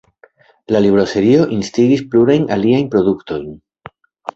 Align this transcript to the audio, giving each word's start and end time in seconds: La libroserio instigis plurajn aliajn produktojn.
La 0.75 0.81
libroserio 0.85 1.45
instigis 1.59 2.03
plurajn 2.11 2.51
aliajn 2.59 2.93
produktojn. 2.97 3.51